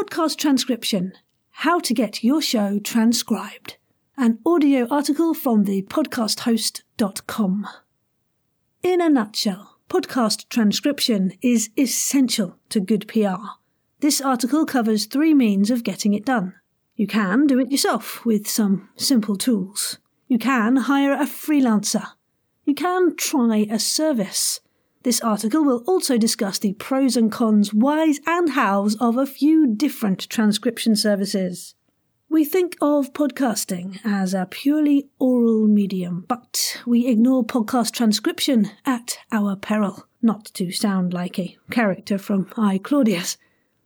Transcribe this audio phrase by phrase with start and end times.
[0.00, 1.12] Podcast Transcription
[1.50, 3.76] How to Get Your Show Transcribed.
[4.16, 7.68] An audio article from the podcasthost.com.
[8.82, 13.44] In a nutshell, podcast transcription is essential to good PR.
[13.98, 16.54] This article covers three means of getting it done.
[16.96, 19.98] You can do it yourself with some simple tools.
[20.28, 22.06] You can hire a freelancer.
[22.64, 24.60] You can try a service.
[25.02, 29.66] This article will also discuss the pros and cons, whys and hows of a few
[29.66, 31.74] different transcription services.
[32.28, 39.18] We think of podcasting as a purely oral medium, but we ignore podcast transcription at
[39.32, 43.38] our peril, not to sound like a character from I, Claudius.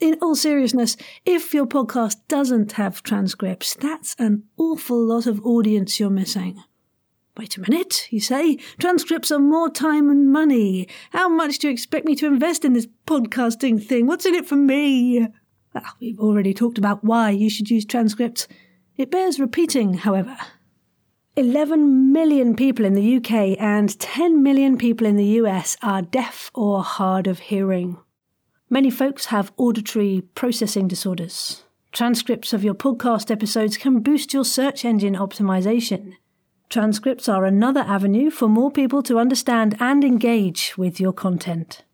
[0.00, 6.00] In all seriousness, if your podcast doesn't have transcripts, that's an awful lot of audience
[6.00, 6.62] you're missing.
[7.36, 8.56] Wait a minute, you say.
[8.78, 10.88] Transcripts are more time and money.
[11.10, 14.06] How much do you expect me to invest in this podcasting thing?
[14.06, 15.28] What's in it for me?
[15.74, 18.48] Well, we've already talked about why you should use transcripts.
[18.96, 20.36] It bears repeating, however.
[21.36, 26.50] 11 million people in the UK and 10 million people in the US are deaf
[26.54, 27.98] or hard of hearing.
[28.70, 31.64] Many folks have auditory processing disorders.
[31.92, 36.14] Transcripts of your podcast episodes can boost your search engine optimization.
[36.68, 41.84] Transcripts are another avenue for more people to understand and engage with your content.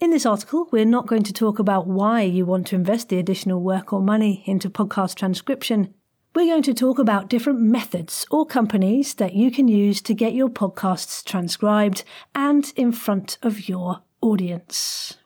[0.00, 3.18] In this article, we're not going to talk about why you want to invest the
[3.18, 5.92] additional work or money into podcast transcription.
[6.34, 10.34] We're going to talk about different methods or companies that you can use to get
[10.34, 12.02] your podcasts transcribed
[12.34, 15.18] and in front of your audience.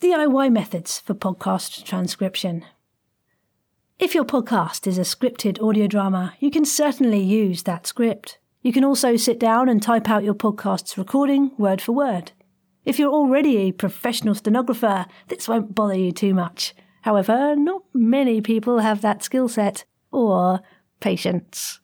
[0.00, 2.64] DIY methods for podcast transcription.
[4.00, 8.38] If your podcast is a scripted audio drama, you can certainly use that script.
[8.62, 12.32] You can also sit down and type out your podcast's recording word for word.
[12.86, 16.74] If you're already a professional stenographer, this won't bother you too much.
[17.02, 20.60] However, not many people have that skill set or
[21.00, 21.80] patience.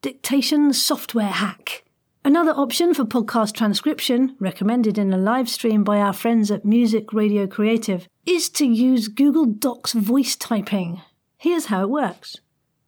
[0.00, 1.84] Dictation software hack.
[2.24, 7.12] Another option for podcast transcription, recommended in a live stream by our friends at Music
[7.12, 11.00] Radio Creative, is to use Google Docs voice typing.
[11.42, 12.36] Here's how it works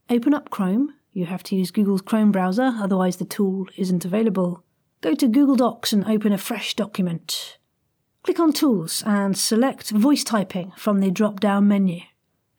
[0.09, 0.95] open up Chrome.
[1.13, 4.63] You have to use Google's Chrome browser, otherwise, the tool isn't available.
[5.01, 7.59] Go to Google Docs and open a fresh document.
[8.23, 12.03] Click on Tools and select Voice Typing from the drop down menu.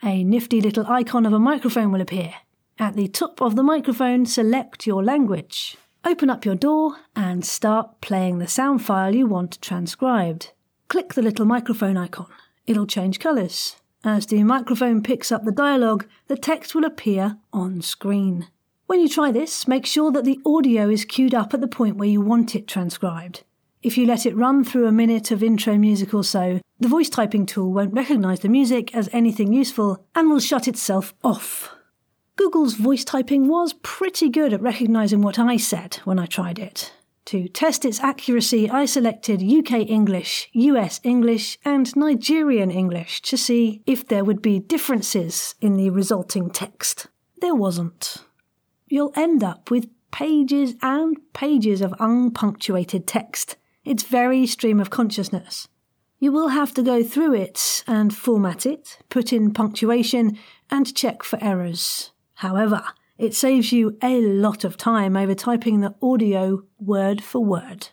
[0.04, 2.34] A nifty little icon of a microphone will appear.
[2.78, 5.78] At the top of the microphone, select your language.
[6.04, 10.52] Open up your DAW and start playing the sound file you want transcribed.
[10.90, 12.28] Click the little microphone icon.
[12.68, 13.78] It'll change colours.
[14.08, 18.48] As the microphone picks up the dialogue, the text will appear on screen.
[18.86, 21.98] When you try this, make sure that the audio is queued up at the point
[21.98, 23.42] where you want it transcribed.
[23.82, 27.10] If you let it run through a minute of intro music or so, the voice
[27.10, 31.74] typing tool won't recognise the music as anything useful and will shut itself off.
[32.36, 36.94] Google's voice typing was pretty good at recognising what I said when I tried it.
[37.26, 43.82] To test its accuracy, I selected UK English, US English, and Nigerian English to see
[43.88, 47.08] if there would be differences in the resulting text.
[47.42, 48.18] There wasn't.
[48.88, 53.58] You'll end up with pages and pages of unpunctuated text.
[53.84, 55.68] It's very stream of consciousness.
[56.20, 60.38] You will have to go through it and format it, put in punctuation,
[60.70, 62.12] and check for errors.
[62.36, 62.84] However,
[63.18, 67.90] it saves you a lot of time over typing the audio word for word.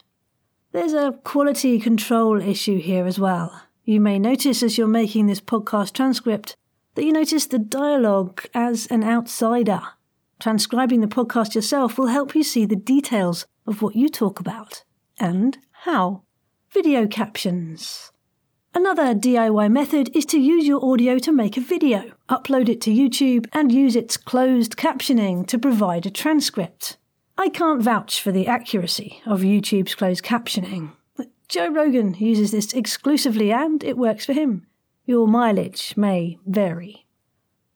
[0.72, 3.62] There's a quality control issue here as well.
[3.84, 6.56] You may notice as you're making this podcast transcript
[6.94, 9.80] that you notice the dialogue as an outsider.
[10.40, 14.84] Transcribing the podcast yourself will help you see the details of what you talk about
[15.18, 16.22] and how.
[16.70, 18.11] Video captions.
[18.74, 22.90] Another DIY method is to use your audio to make a video, upload it to
[22.90, 26.96] YouTube, and use its closed captioning to provide a transcript.
[27.36, 32.72] I can't vouch for the accuracy of YouTube's closed captioning, but Joe Rogan uses this
[32.72, 34.66] exclusively and it works for him.
[35.04, 37.04] Your mileage may vary.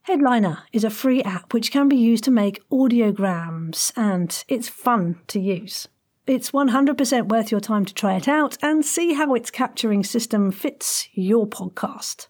[0.03, 5.21] Headliner is a free app which can be used to make audiograms, and it's fun
[5.27, 5.89] to use.
[6.27, 10.51] It's 100% worth your time to try it out and see how its captioning system
[10.51, 12.27] fits your podcast.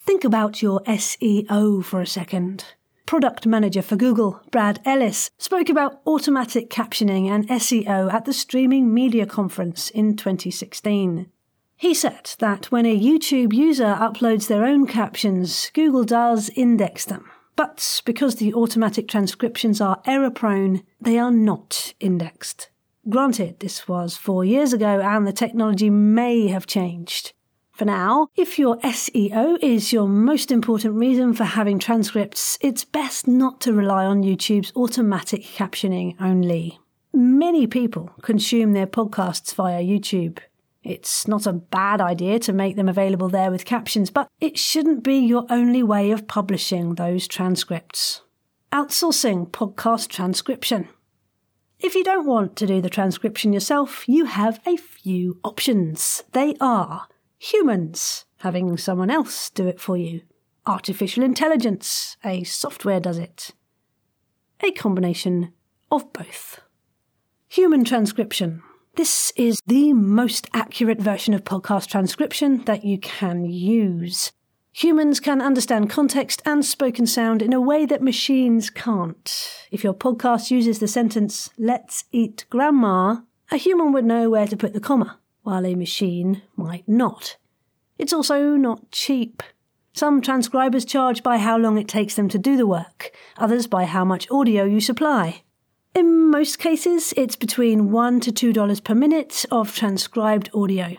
[0.00, 2.64] Think about your SEO for a second.
[3.06, 8.92] Product manager for Google, Brad Ellis, spoke about automatic captioning and SEO at the Streaming
[8.92, 11.30] Media Conference in 2016.
[11.76, 17.30] He said that when a YouTube user uploads their own captions, Google does index them.
[17.54, 22.70] But because the automatic transcriptions are error prone, they are not indexed.
[23.08, 27.34] Granted, this was four years ago and the technology may have changed.
[27.70, 33.28] For now, if your SEO is your most important reason for having transcripts, it's best
[33.28, 36.80] not to rely on YouTube's automatic captioning only.
[37.12, 40.38] Many people consume their podcasts via YouTube.
[40.82, 45.04] It's not a bad idea to make them available there with captions, but it shouldn't
[45.04, 48.22] be your only way of publishing those transcripts.
[48.72, 50.88] Outsourcing podcast transcription.
[51.78, 56.24] If you don't want to do the transcription yourself, you have a few options.
[56.32, 57.06] They are
[57.38, 60.22] humans, having someone else do it for you,
[60.64, 63.52] artificial intelligence, a software does it,
[64.62, 65.52] a combination
[65.90, 66.60] of both.
[67.48, 68.62] Human transcription.
[68.94, 74.32] This is the most accurate version of podcast transcription that you can use.
[74.80, 79.66] Humans can understand context and spoken sound in a way that machines can't.
[79.70, 83.20] If your podcast uses the sentence, let's eat grandma,
[83.50, 87.38] a human would know where to put the comma, while a machine might not.
[87.96, 89.42] It's also not cheap.
[89.94, 93.86] Some transcribers charge by how long it takes them to do the work, others by
[93.86, 95.40] how much audio you supply.
[95.94, 100.96] In most cases, it's between $1 to $2 per minute of transcribed audio.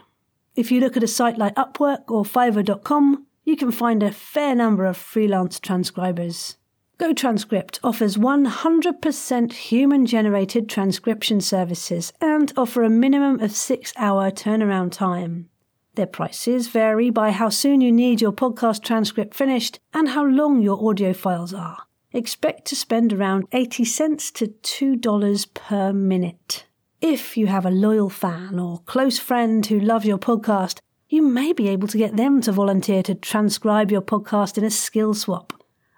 [0.55, 4.53] If you look at a site like Upwork or Fiverr.com, you can find a fair
[4.53, 6.57] number of freelance transcribers.
[6.99, 14.91] GoTranscript offers 100% human generated transcription services and offer a minimum of six hour turnaround
[14.91, 15.47] time.
[15.95, 20.61] Their prices vary by how soon you need your podcast transcript finished and how long
[20.61, 21.83] your audio files are.
[22.11, 26.65] Expect to spend around 80 cents to $2 per minute.
[26.99, 30.79] If you have a loyal fan or close friend who love your podcast,
[31.09, 34.69] you may be able to get them to volunteer to transcribe your podcast in a
[34.69, 35.53] skill swap.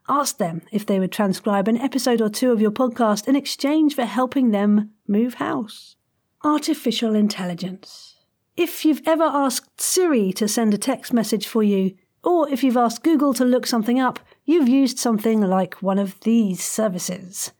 [0.08, 3.96] Ask them if they would transcribe an episode or two of your podcast in exchange
[3.96, 5.96] for helping them move house.
[6.44, 8.16] Artificial intelligence.
[8.56, 12.78] If you've ever asked Siri to send a text message for you, or if you've
[12.78, 17.52] asked Google to look something up, you've used something like one of these services.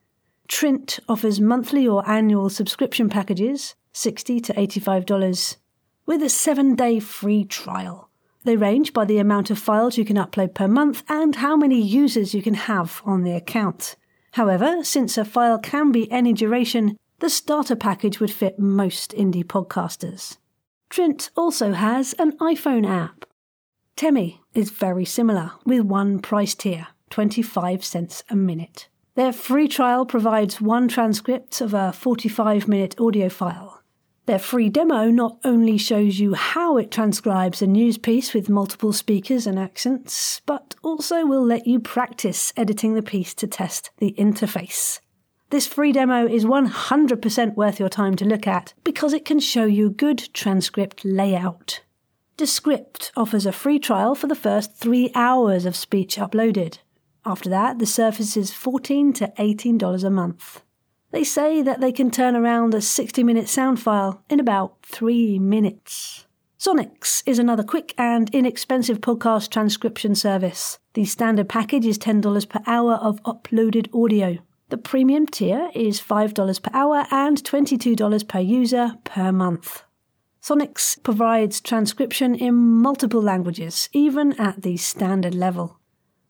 [0.48, 5.58] Trint offers monthly or annual subscription packages, 60 to $85
[6.10, 8.10] with a seven day free trial.
[8.44, 11.80] They range by the amount of files you can upload per month and how many
[11.80, 13.96] users you can have on the account.
[14.32, 19.44] However, since a file can be any duration, the starter package would fit most indie
[19.44, 20.38] podcasters.
[20.90, 23.26] Trint also has an iPhone app.
[23.96, 28.88] Temi is very similar, with one price tier, 25 cents a minute.
[29.14, 33.79] Their free trial provides one transcript of a 45 minute audio file
[34.30, 38.94] their free demo not only shows you how it transcribes a news piece with multiple
[38.94, 44.14] speakers and accents, but also will let you practice editing the piece to test the
[44.20, 45.00] interface.
[45.50, 49.66] This free demo is 100% worth your time to look at because it can show
[49.66, 51.82] you good transcript layout.
[52.38, 56.78] Descript offers a free trial for the first three hours of speech uploaded.
[57.26, 60.62] After that, the service is 14 to $18 a month.
[61.12, 65.40] They say that they can turn around a 60 minute sound file in about three
[65.40, 66.26] minutes.
[66.60, 70.78] Sonix is another quick and inexpensive podcast transcription service.
[70.94, 74.40] The standard package is $10 per hour of uploaded audio.
[74.68, 79.84] The premium tier is $5 per hour and $22 per user per month.
[80.44, 85.80] Sonix provides transcription in multiple languages, even at the standard level.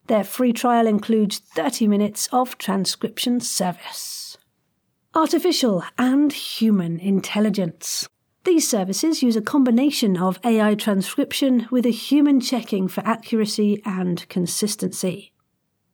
[0.08, 4.29] Their free trial includes 30 minutes of transcription service.
[5.16, 8.08] Artificial and human intelligence.
[8.44, 14.28] These services use a combination of AI transcription with a human checking for accuracy and
[14.30, 15.34] consistency.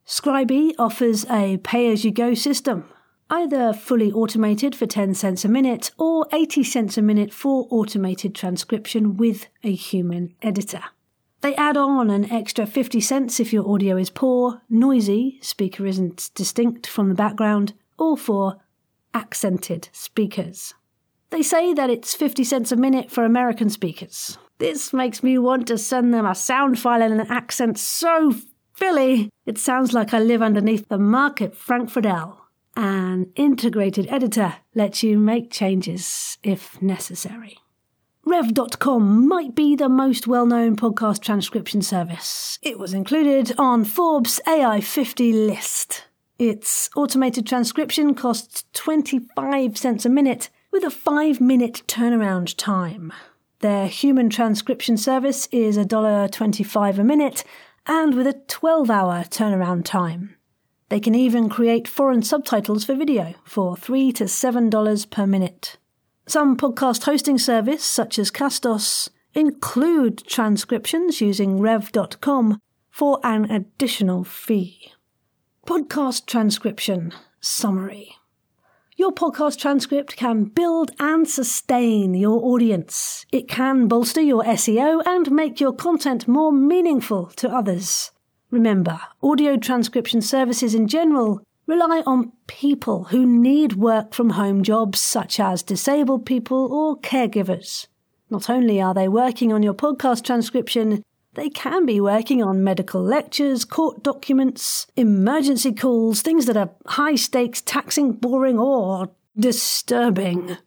[0.06, 2.92] Scribie offers a pay as you go system,
[3.30, 8.36] either fully automated for 10 cents a minute or 80 cents a minute for automated
[8.36, 10.84] transcription with a human editor.
[11.40, 16.32] They add on an extra 50 cents if your audio is poor, noisy, speaker isn't
[16.36, 18.58] distinct from the background, or for
[19.16, 20.76] accented speakers.
[21.32, 24.38] They say that it's 50 cents a minute for American speakers.
[24.60, 28.36] This makes me want to send them a sound file in an accent so
[28.76, 32.46] Philly, it sounds like I live underneath the Market Frankford El.
[32.76, 37.58] An integrated editor lets you make changes if necessary.
[38.26, 42.60] Rev.com might be the most well known podcast transcription service.
[42.62, 46.06] It was included on Forbes AI 50 list.
[46.38, 53.14] Its automated transcription costs 25 cents a minute with a 5 minute turnaround time.
[53.60, 57.46] Their human transcription service is $1.25 a minute
[57.88, 60.36] and with a 12 hour turnaround time.
[60.90, 65.78] They can even create foreign subtitles for video for $3 to $7 per minute.
[66.28, 74.92] Some podcast hosting service, such as Castos, include transcriptions using rev.com for an additional fee.
[75.66, 78.18] Podcast transcription summary.
[78.98, 83.26] Your podcast transcript can build and sustain your audience.
[83.32, 88.12] It can bolster your SEO and make your content more meaningful to others.
[88.52, 95.00] Remember, audio transcription services in general rely on people who need work from home jobs
[95.00, 97.88] such as disabled people or caregivers.
[98.30, 101.02] Not only are they working on your podcast transcription,
[101.36, 107.16] they can be working on medical lectures, court documents, emergency calls, things that are high
[107.16, 110.58] stakes, taxing, boring, or disturbing.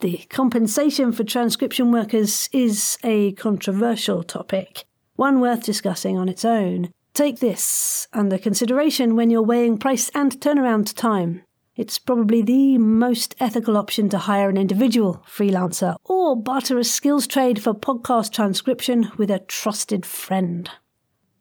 [0.00, 4.84] The compensation for transcription workers is a controversial topic,
[5.16, 6.90] one worth discussing on its own.
[7.14, 11.42] Take this under consideration when you're weighing price and turnaround time.
[11.74, 17.26] It's probably the most ethical option to hire an individual freelancer or barter a skills
[17.26, 20.68] trade for podcast transcription with a trusted friend.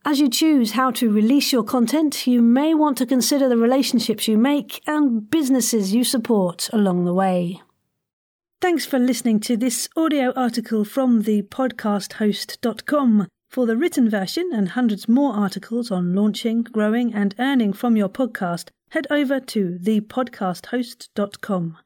[0.06, 4.28] As you choose how to release your content, you may want to consider the relationships
[4.28, 7.62] you make and businesses you support along the way.
[8.62, 13.28] Thanks for listening to this audio article from the podcasthost.com.
[13.52, 18.08] For the written version and hundreds more articles on launching, growing, and earning from your
[18.08, 21.78] podcast, head over to thepodcasthost.com.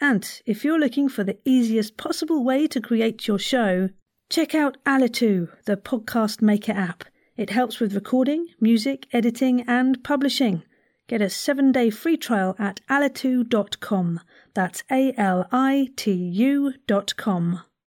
[0.00, 3.90] And if you're looking for the easiest possible way to create your show,
[4.28, 7.04] check out Alitu, the podcast maker app.
[7.36, 10.64] It helps with recording, music, editing, and publishing.
[11.06, 14.18] Get a seven day free trial at alitu.com.
[14.52, 17.60] That's A L I T U.com.